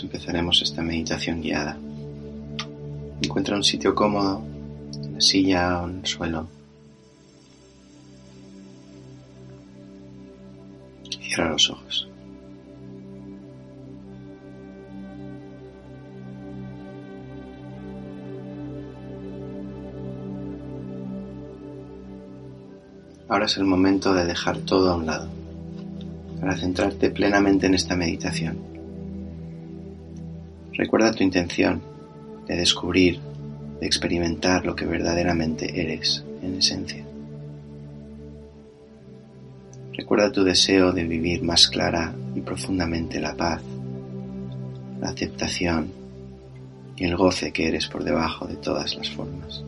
[0.00, 1.76] Empezaremos esta meditación guiada.
[3.20, 4.42] Encuentra un sitio cómodo,
[4.94, 6.48] en la silla o el suelo.
[11.20, 12.08] Cierra los ojos.
[23.28, 25.28] Ahora es el momento de dejar todo a un lado,
[26.38, 28.71] para centrarte plenamente en esta meditación.
[30.74, 31.82] Recuerda tu intención
[32.46, 33.20] de descubrir,
[33.80, 37.04] de experimentar lo que verdaderamente eres en esencia.
[39.92, 43.62] Recuerda tu deseo de vivir más clara y profundamente la paz,
[45.00, 45.92] la aceptación
[46.96, 49.62] y el goce que eres por debajo de todas las formas.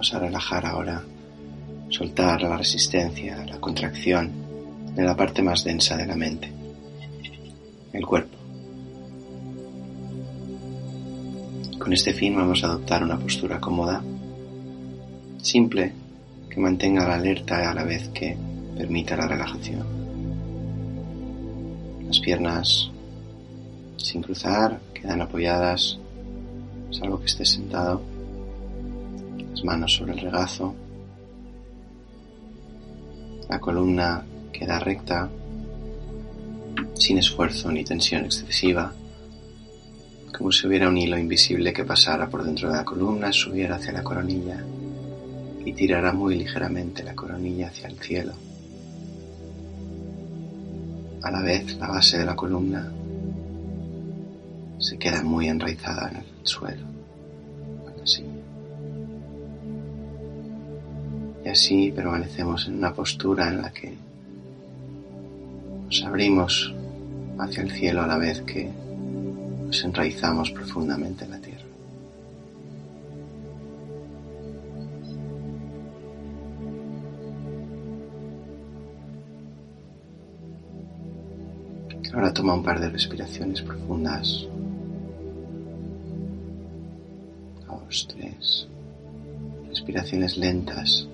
[0.00, 1.04] Vamos a relajar ahora,
[1.90, 4.32] soltar la resistencia, la contracción
[4.96, 6.50] de la parte más densa de la mente,
[7.92, 8.34] el cuerpo.
[11.78, 14.02] Con este fin vamos a adoptar una postura cómoda,
[15.42, 15.92] simple,
[16.48, 18.38] que mantenga la alerta a la vez que
[18.78, 19.84] permita la relajación.
[22.06, 22.90] Las piernas
[23.98, 25.98] sin cruzar quedan apoyadas,
[26.90, 28.09] salvo que estés sentado
[29.64, 30.74] manos sobre el regazo.
[33.48, 35.28] La columna queda recta,
[36.94, 38.92] sin esfuerzo ni tensión excesiva,
[40.36, 43.92] como si hubiera un hilo invisible que pasara por dentro de la columna, subiera hacia
[43.92, 44.64] la coronilla
[45.64, 48.32] y tirara muy ligeramente la coronilla hacia el cielo.
[51.22, 52.90] A la vez, la base de la columna
[54.78, 56.86] se queda muy enraizada en el suelo,
[58.02, 58.24] así.
[61.50, 63.92] Y así permanecemos en una postura en la que
[65.84, 66.72] nos abrimos
[67.40, 68.70] hacia el cielo a la vez que
[69.66, 71.64] nos enraizamos profundamente en la tierra.
[82.14, 84.46] Ahora toma un par de respiraciones profundas.
[87.66, 88.68] Dos, tres.
[89.68, 91.09] Respiraciones lentas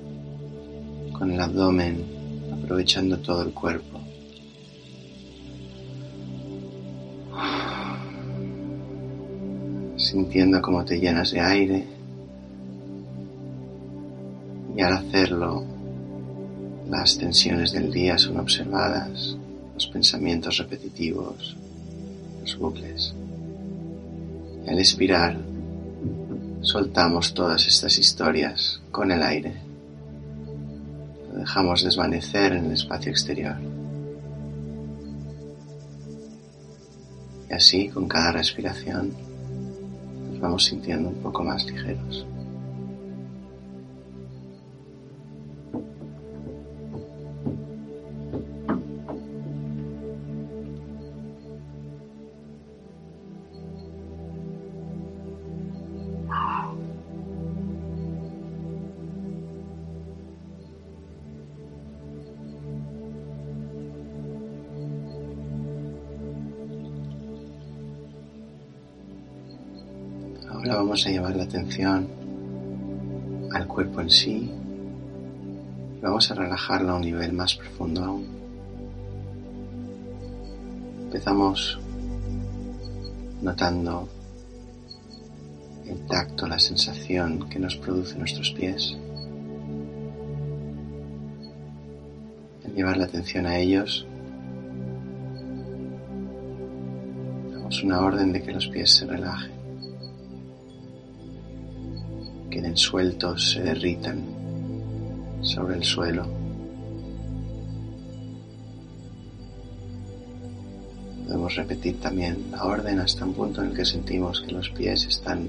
[1.16, 2.04] con el abdomen,
[2.52, 4.00] aprovechando todo el cuerpo.
[9.96, 11.86] Sintiendo cómo te llenas de aire
[14.76, 15.64] y al hacerlo
[16.90, 19.36] las tensiones del día son observadas,
[19.74, 21.56] los pensamientos repetitivos,
[22.42, 23.14] los bucles.
[24.68, 25.38] Al expirar,
[26.60, 29.65] soltamos todas estas historias con el aire
[31.46, 33.54] dejamos desvanecer en el espacio exterior.
[37.48, 39.12] Y así, con cada respiración,
[40.28, 42.26] nos vamos sintiendo un poco más ligeros.
[70.66, 72.08] Ahora vamos a llevar la atención
[73.52, 74.50] al cuerpo en sí.
[76.02, 78.26] Vamos a relajarlo a un nivel más profundo aún.
[81.04, 81.78] Empezamos
[83.42, 84.08] notando
[85.86, 88.96] el tacto, la sensación que nos produce nuestros pies.
[92.64, 94.04] Al llevar la atención a ellos,
[97.52, 99.55] damos una orden de que los pies se relajen,
[102.76, 104.22] sueltos, se derritan
[105.42, 106.26] sobre el suelo.
[111.26, 115.06] Podemos repetir también la orden hasta un punto en el que sentimos que los pies
[115.06, 115.48] están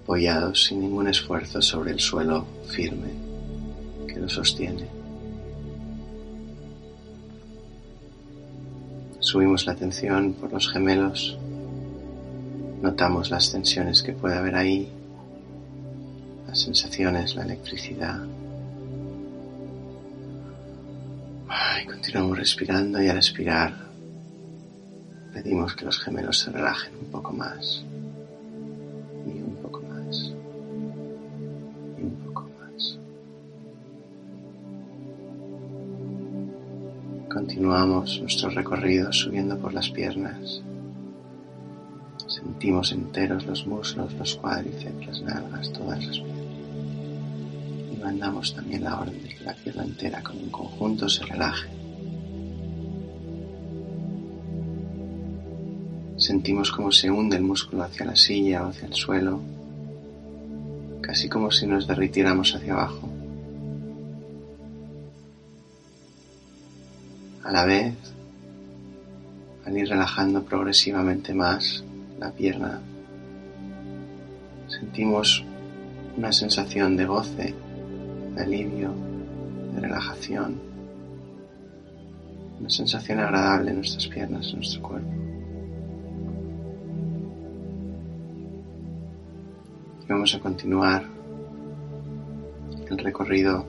[0.00, 3.10] apoyados sin ningún esfuerzo sobre el suelo firme
[4.06, 4.86] que lo sostiene.
[9.18, 11.38] Subimos la atención por los gemelos,
[12.82, 14.90] notamos las tensiones que puede haber ahí,
[16.50, 18.18] las sensaciones, la electricidad.
[21.80, 23.72] Y continuamos respirando y al respirar
[25.32, 27.84] pedimos que los gemelos se relajen un poco más.
[37.32, 40.62] Continuamos nuestro recorrido subiendo por las piernas.
[42.26, 46.39] Sentimos enteros los muslos, los cuádriceps, las nalgas, todas las piernas.
[48.10, 51.68] Mandamos también la orden de que la pierna entera como un conjunto se relaje.
[56.16, 59.40] Sentimos como se hunde el músculo hacia la silla o hacia el suelo,
[61.00, 63.08] casi como si nos derritiéramos hacia abajo.
[67.44, 67.94] A la vez,
[69.64, 71.84] al ir relajando progresivamente más
[72.18, 72.80] la pierna,
[74.66, 75.44] sentimos
[76.16, 77.54] una sensación de goce,
[78.34, 78.92] de alivio,
[79.74, 80.60] de relajación,
[82.58, 85.08] una sensación agradable en nuestras piernas, en nuestro cuerpo.
[90.04, 91.04] Y vamos a continuar
[92.90, 93.64] el recorrido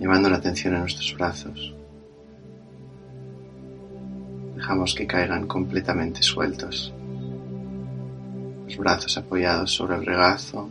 [0.00, 1.74] llevando la atención a nuestros brazos.
[4.56, 6.92] Dejamos que caigan completamente sueltos.
[8.64, 10.70] Los brazos apoyados sobre el regazo,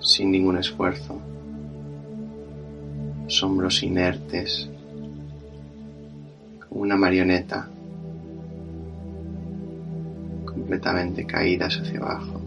[0.00, 1.20] sin ningún esfuerzo.
[3.42, 4.68] Hombros inertes,
[6.68, 7.68] como una marioneta,
[10.44, 12.40] completamente caídas hacia abajo.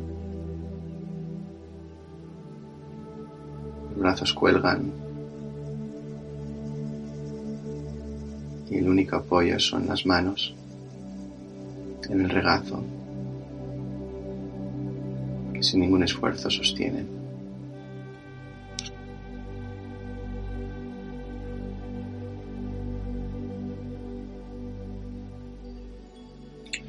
[3.89, 4.91] Los brazos cuelgan
[8.69, 10.53] y el único apoyo son las manos
[12.09, 12.83] en el regazo
[15.53, 17.22] que sin ningún esfuerzo sostienen.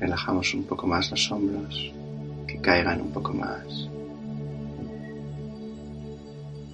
[0.05, 1.91] Relajamos un poco más los hombros,
[2.47, 3.89] que caigan un poco más,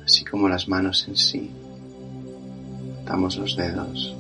[0.05, 1.49] así como las manos en sí.
[3.03, 4.17] Atamos los dedos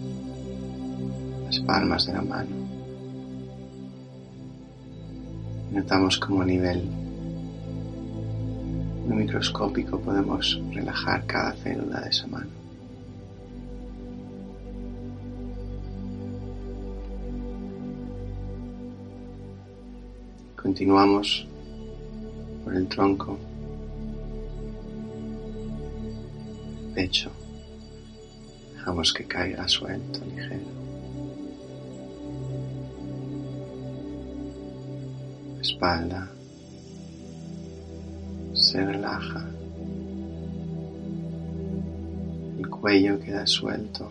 [1.44, 2.54] las palmas de la mano.
[5.72, 6.88] Notamos como a nivel
[9.08, 12.59] microscópico podemos relajar cada célula de esa mano.
[20.70, 21.44] Continuamos
[22.62, 23.36] por el tronco,
[26.94, 27.28] pecho.
[28.74, 30.70] Dejamos que caiga suelto, ligero.
[35.60, 36.30] espalda
[38.54, 39.44] se relaja,
[42.60, 44.08] el cuello queda suelto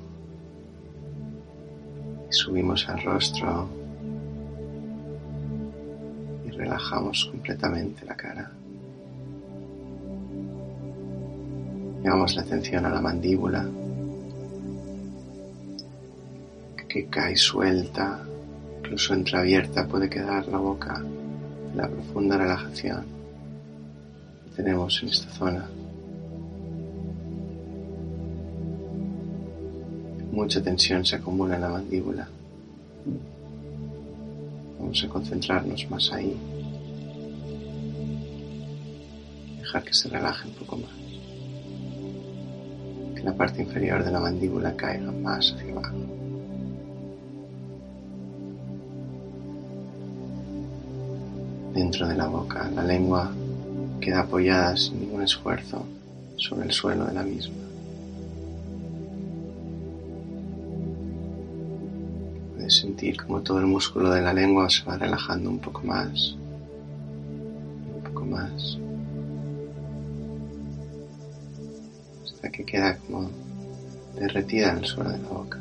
[2.30, 3.79] y subimos al rostro
[6.80, 8.52] relajamos completamente la cara.
[12.02, 13.68] Llevamos la atención a la mandíbula
[16.88, 18.20] que cae suelta,
[18.80, 21.04] incluso entreabierta puede quedar la boca
[21.76, 23.06] la profunda relajación
[24.46, 25.70] que tenemos en esta zona.
[30.32, 32.28] Mucha tensión se acumula en la mandíbula.
[34.80, 36.59] Vamos a concentrarnos más ahí.
[39.70, 40.90] Dejar que se relaje un poco más.
[43.16, 45.96] Que la parte inferior de la mandíbula caiga más hacia abajo.
[51.72, 52.68] dentro de la boca.
[52.74, 53.32] La lengua
[54.02, 55.86] queda apoyada sin ningún esfuerzo
[56.36, 57.54] sobre el suelo de la misma.
[62.56, 66.39] Puedes sentir como todo el músculo de la lengua se va relajando un poco más,
[72.70, 73.30] queda como
[74.16, 75.60] derretida en el suelo de la boca.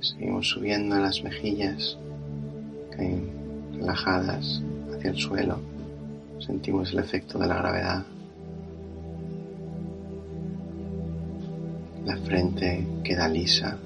[0.00, 1.96] Seguimos subiendo las mejillas,
[2.90, 3.30] caen
[3.74, 5.60] relajadas hacia el suelo.
[6.40, 8.04] Sentimos el efecto de la gravedad.
[12.04, 13.78] La frente queda lisa.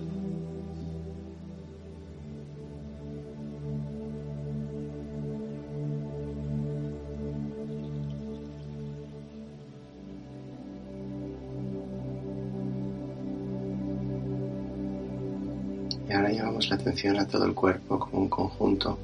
[16.08, 18.98] Y ahora llevamos la atención a todo el cuerpo como un conjunto,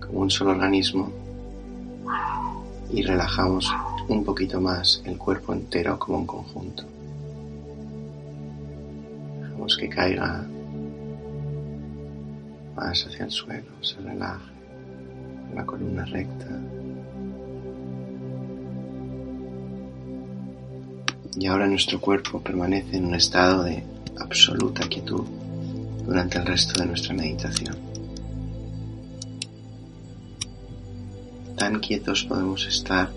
[0.00, 1.10] como un solo organismo.
[2.90, 3.72] Y relajamos
[4.08, 6.84] un poquito más el cuerpo entero como un conjunto.
[9.40, 10.44] Dejamos que caiga
[12.76, 14.52] más hacia el suelo, se relaje,
[15.54, 16.46] la columna recta.
[21.38, 23.82] Y ahora nuestro cuerpo permanece en un estado de
[24.18, 25.24] absoluta quietud
[26.12, 27.74] durante el resto de nuestra meditación.
[31.56, 33.10] Tan quietos podemos estar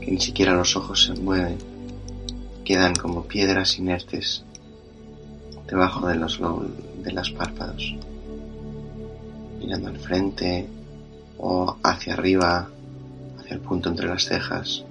[0.00, 1.58] que ni siquiera los ojos se mueven,
[2.64, 4.42] quedan como piedras inertes
[5.66, 6.40] debajo de los
[7.04, 7.94] de los párpados,
[9.58, 10.66] mirando al frente
[11.36, 12.70] o hacia arriba,
[13.38, 14.82] hacia el punto entre las cejas.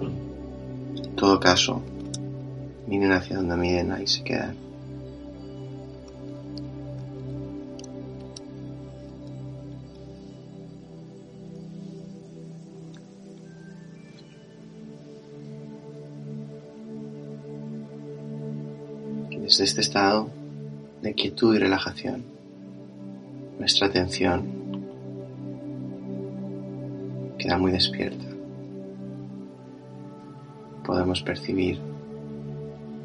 [0.00, 1.82] En todo caso,
[2.86, 4.65] miren hacia donde miren, ahí se quedan.
[19.56, 20.28] Desde este estado
[21.00, 22.22] de quietud y relajación,
[23.58, 24.44] nuestra atención
[27.38, 28.26] queda muy despierta.
[30.84, 31.78] Podemos percibir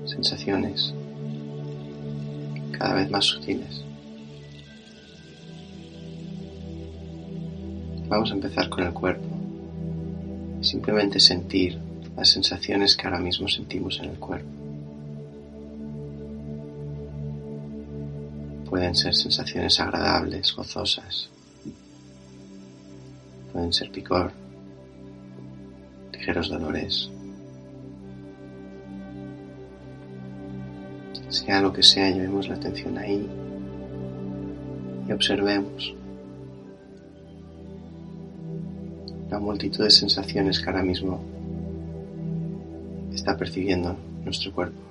[0.04, 0.94] sensaciones
[2.78, 3.86] cada vez más sutiles.
[8.10, 9.30] Vamos a empezar con el cuerpo.
[10.60, 11.80] Simplemente sentir
[12.18, 14.61] las sensaciones que ahora mismo sentimos en el cuerpo.
[18.72, 21.30] Pueden ser sensaciones agradables, gozosas.
[23.52, 24.32] Pueden ser picor,
[26.14, 27.10] ligeros dolores.
[31.28, 33.30] Sea lo que sea, llevemos la atención ahí
[35.06, 35.94] y observemos
[39.30, 41.22] la multitud de sensaciones que ahora mismo
[43.14, 44.91] está percibiendo nuestro cuerpo.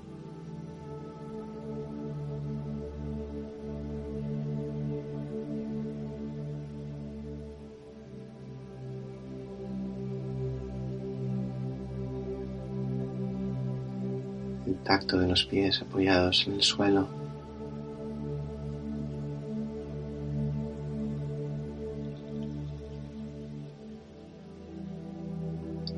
[14.90, 17.06] El tacto de los pies apoyados en el suelo.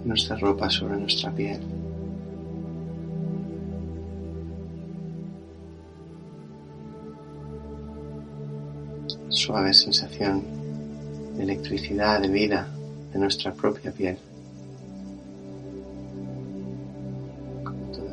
[0.05, 1.61] Nuestra ropa sobre nuestra piel.
[9.31, 10.43] Suave sensación
[11.37, 12.69] de electricidad, de vida
[13.13, 14.19] de nuestra propia piel.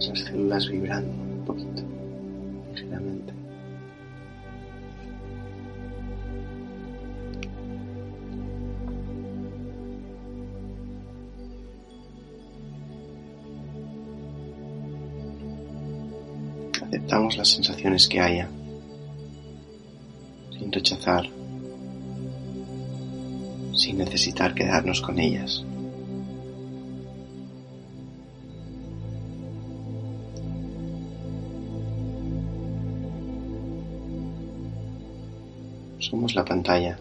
[0.10, 1.84] Las células vibrando un poquito,
[2.74, 3.34] ligeramente.
[16.82, 18.50] Aceptamos las sensaciones que haya,
[20.58, 21.30] sin rechazar,
[23.76, 25.64] sin necesitar quedarnos con ellas.
[36.28, 37.00] La pantalla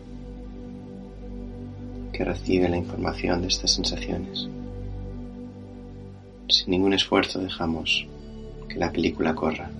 [2.12, 4.48] que recibe la información de estas sensaciones.
[6.48, 8.06] Sin ningún esfuerzo dejamos
[8.68, 9.70] que la película corra.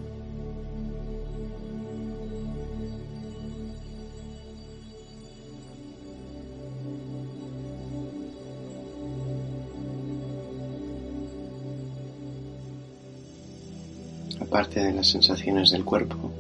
[14.41, 16.31] Aparte de las sensaciones del cuerpo,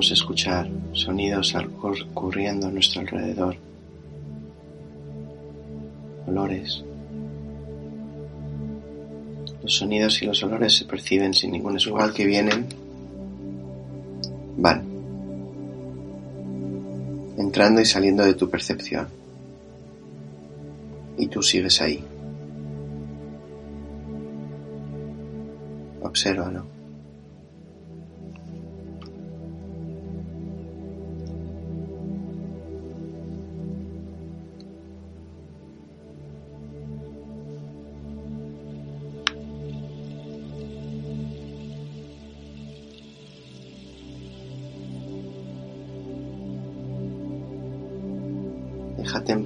[0.00, 3.54] podemos escuchar sonidos ocurriendo a nuestro alrededor,
[6.26, 6.82] olores.
[9.62, 12.66] Los sonidos y los olores se perciben sin ningún igual que vienen,
[14.56, 14.84] van,
[17.36, 19.06] entrando y saliendo de tu percepción.
[21.18, 22.02] Y tú sigues ahí.
[26.00, 26.79] Obsérvalo.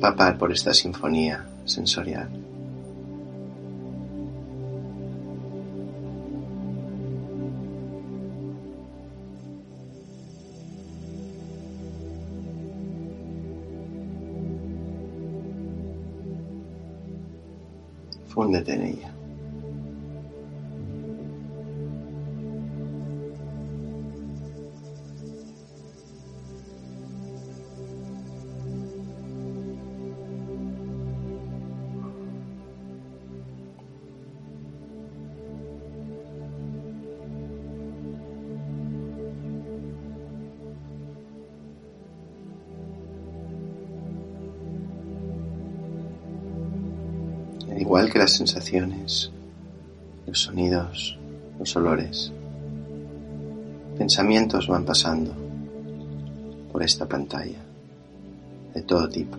[0.04, 2.28] Empapar por esta sinfonía sensorial.
[18.28, 19.13] Fúndete en ella.
[48.24, 49.30] Las sensaciones,
[50.26, 51.18] los sonidos,
[51.58, 52.32] los olores.
[53.98, 55.30] Pensamientos van pasando
[56.72, 57.58] por esta pantalla
[58.72, 59.36] de todo tipo.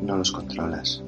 [0.00, 1.02] No los controlas.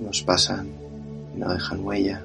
[0.00, 0.66] Unos pasan
[1.36, 2.24] y no dejan huella.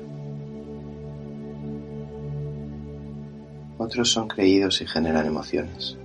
[3.83, 5.97] Otros son creídos y generan emociones.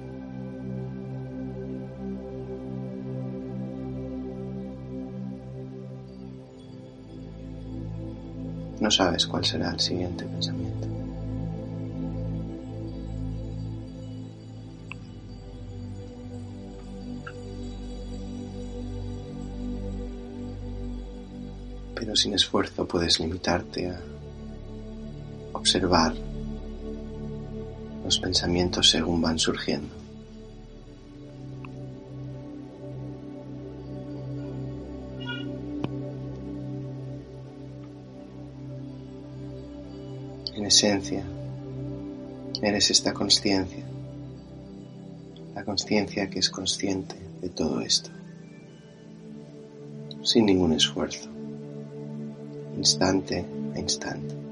[8.80, 10.88] No sabes cuál será el siguiente pensamiento.
[21.94, 24.00] Pero sin esfuerzo puedes limitarte a
[25.52, 26.27] observar
[28.09, 29.94] los pensamientos según van surgiendo.
[40.57, 41.23] En esencia,
[42.62, 43.85] eres esta conciencia,
[45.55, 48.09] la conciencia que es consciente de todo esto,
[50.23, 51.29] sin ningún esfuerzo,
[52.75, 53.44] instante
[53.75, 54.47] a instante.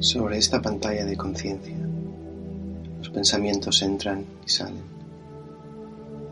[0.00, 1.76] Sobre esta pantalla de conciencia,
[2.98, 4.84] los pensamientos entran y salen,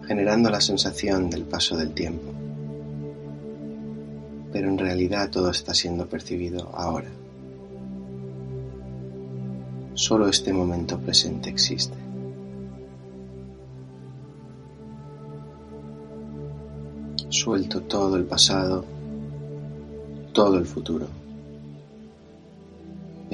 [0.06, 2.32] generando la sensación del paso del tiempo.
[4.52, 7.10] Pero en realidad todo está siendo percibido ahora.
[9.94, 11.96] Solo este momento presente existe.
[17.30, 18.84] Suelto todo el pasado,
[20.32, 21.25] todo el futuro.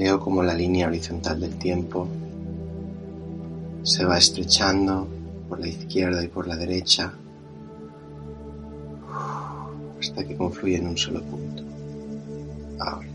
[0.03, 2.09] Veo como la línea horizontal del tiempo
[3.85, 5.07] se va estrechando
[5.49, 7.13] por la izquierda y por la derecha
[10.01, 11.63] hasta que confluye en un solo punto.
[12.81, 13.09] Ahora.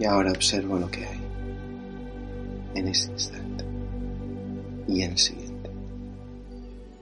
[0.00, 1.20] Y ahora observo lo que hay
[2.74, 3.64] en este instante
[4.88, 5.45] y en el siguiente.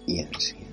[0.07, 0.64] Y en el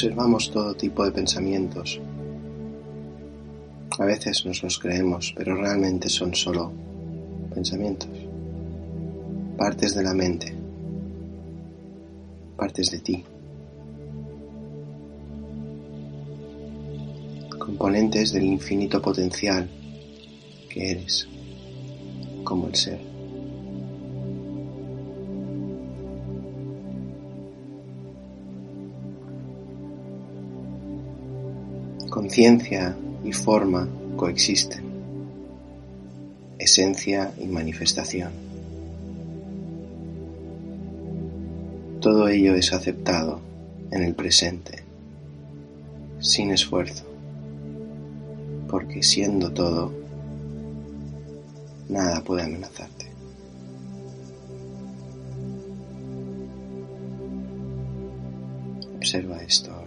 [0.00, 2.00] Observamos todo tipo de pensamientos.
[3.98, 6.72] A veces nos los creemos, pero realmente son solo
[7.52, 8.08] pensamientos,
[9.58, 10.54] partes de la mente,
[12.56, 13.24] partes de ti,
[17.58, 19.68] componentes del infinito potencial
[20.70, 21.28] que eres
[22.42, 23.09] como el ser.
[32.20, 34.84] Conciencia y forma coexisten,
[36.58, 38.30] esencia y manifestación.
[41.98, 43.40] Todo ello es aceptado
[43.90, 44.82] en el presente,
[46.18, 47.06] sin esfuerzo,
[48.68, 49.90] porque siendo todo,
[51.88, 53.06] nada puede amenazarte.
[58.98, 59.79] Observa esto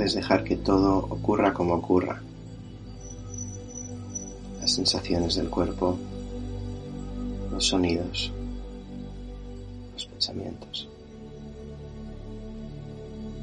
[0.00, 2.22] puedes dejar que todo ocurra como ocurra.
[4.58, 5.98] Las sensaciones del cuerpo,
[7.52, 8.32] los sonidos,
[9.92, 10.88] los pensamientos.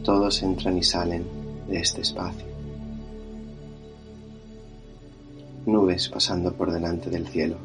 [0.04, 1.28] Todos entran y salen
[1.68, 2.48] de este espacio.
[5.68, 7.58] Nubes pasando por delante del cielo.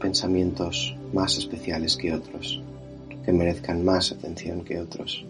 [0.00, 2.60] Pensamientos más especiales que otros,
[3.24, 5.24] que merezcan más atención que otros.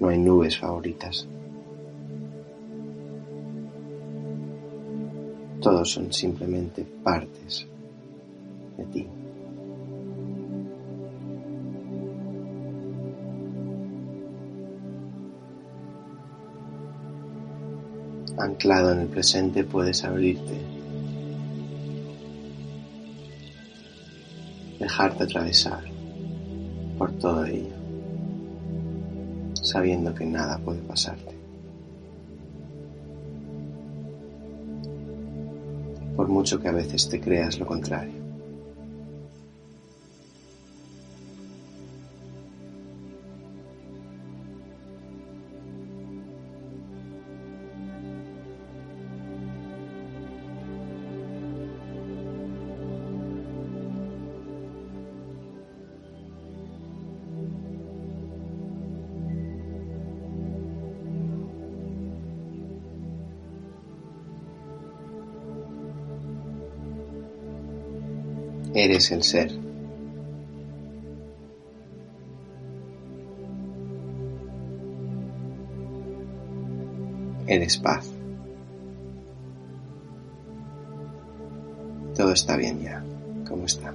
[0.00, 1.26] No hay nubes favoritas.
[5.60, 7.66] Todos son simplemente partes
[8.76, 9.08] de ti.
[18.38, 20.77] Anclado en el presente puedes abrirte
[24.78, 25.82] dejarte atravesar
[26.98, 27.74] por todo ello,
[29.54, 31.36] sabiendo que nada puede pasarte.
[36.16, 38.17] Por mucho que a veces te creas lo contrario.
[68.74, 69.50] Eres el ser.
[77.46, 78.10] Eres paz.
[82.14, 83.02] Todo está bien ya,
[83.46, 83.94] como está.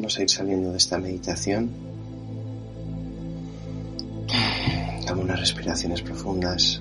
[0.00, 1.68] Vamos a ir saliendo de esta meditación.
[5.06, 6.80] Toma unas respiraciones profundas.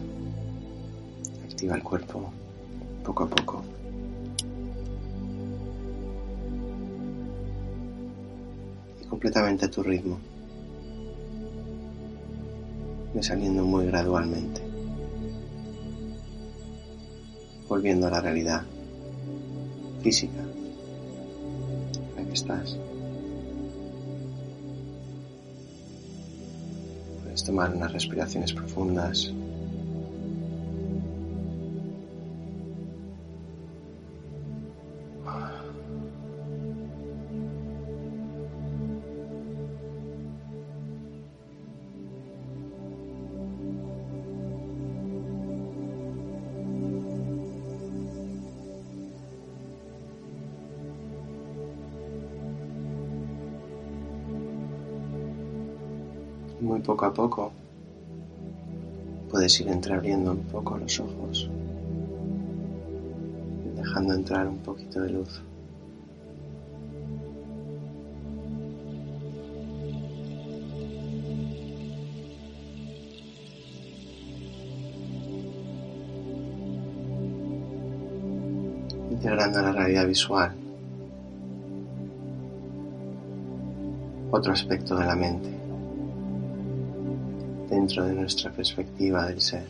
[1.43, 2.31] Activa el cuerpo
[3.03, 3.61] poco a poco.
[9.01, 10.17] Y completamente a tu ritmo.
[13.13, 14.61] Ve saliendo muy gradualmente.
[17.67, 18.63] Volviendo a la realidad
[20.01, 20.41] física
[22.17, 22.77] en que estás.
[27.49, 29.33] Tomar unas respiraciones profundas.
[56.89, 57.51] Poco a poco
[59.29, 61.47] puedes ir entreabriendo un poco los ojos,
[63.75, 65.39] dejando entrar un poquito de luz.
[79.11, 80.55] integrando la realidad visual
[84.31, 85.58] otro aspecto de la mente
[87.79, 89.65] dentro de nuestra perspectiva del ser.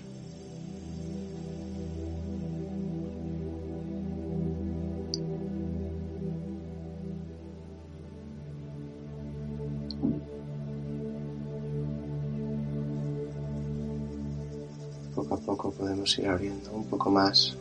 [15.14, 17.56] Poco a poco podemos ir abriendo un poco más.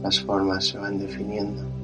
[0.00, 1.79] Las formas se van definiendo.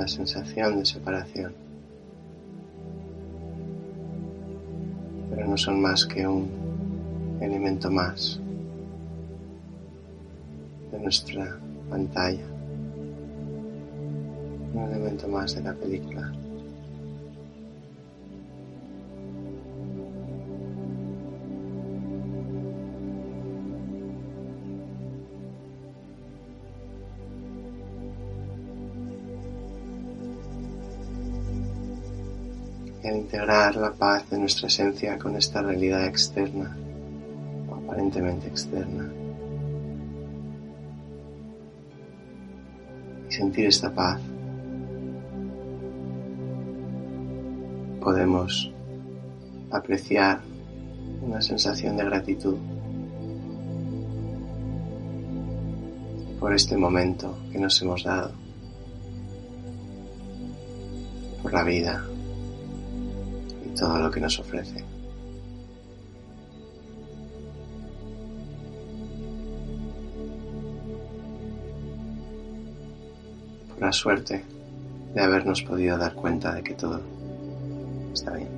[0.00, 1.52] La sensación de separación.
[5.28, 6.48] Pero no son más que un
[7.38, 8.40] elemento más
[10.90, 11.54] de nuestra
[11.90, 12.46] pantalla,
[14.72, 16.32] un elemento más de la película.
[33.08, 36.76] Al integrar la paz de nuestra esencia con esta realidad externa
[37.68, 39.10] o aparentemente externa.
[43.28, 44.20] Y sentir esta paz,
[48.00, 48.72] podemos
[49.70, 50.40] apreciar
[51.22, 52.56] una sensación de gratitud
[56.40, 58.32] por este momento que nos hemos dado,
[61.42, 62.02] por la vida,
[63.80, 64.84] todo lo que nos ofrece.
[73.70, 74.44] Por la suerte
[75.14, 77.00] de habernos podido dar cuenta de que todo
[78.12, 78.50] está bien.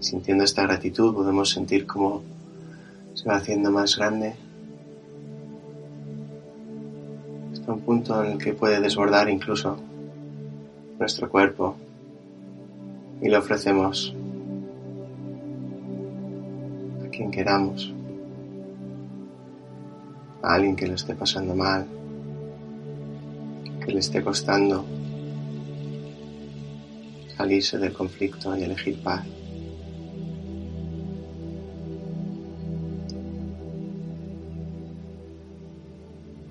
[0.00, 2.22] Sintiendo esta gratitud podemos sentir cómo
[3.12, 4.45] se va haciendo más grande
[7.66, 9.76] un punto en el que puede desbordar incluso
[10.98, 11.76] nuestro cuerpo.
[13.20, 14.14] Y le ofrecemos
[17.04, 17.92] a quien queramos.
[20.42, 21.86] A alguien que lo esté pasando mal,
[23.84, 24.84] que le esté costando
[27.36, 29.24] salirse del conflicto y elegir paz.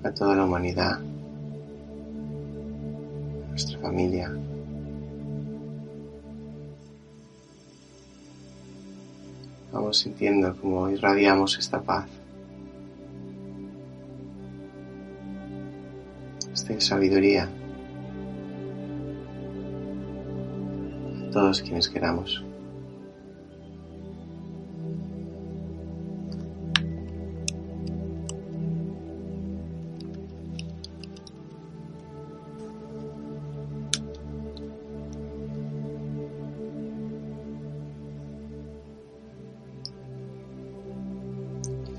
[0.04, 1.05] A toda la humanidad, a
[3.56, 4.30] nuestra familia,
[9.72, 12.06] Vamos sintiendo como irradiamos esta paz,
[16.52, 17.48] esta sabiduría.
[21.26, 22.42] A todos quienes queramos.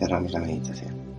[0.08, 1.17] Cerramos la meditación.